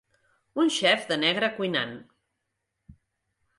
[0.63, 1.95] Un xef de negre cuinant.